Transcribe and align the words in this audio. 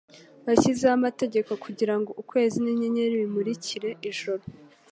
washyizeho 0.45 0.93
amategeko 0.99 1.51
kugira 1.65 1.93
ngo 1.99 2.11
ukwezi 2.21 2.57
n'inyenyeri 2.61 3.19
bimurikire 3.21 3.89
ijoro 4.09 4.43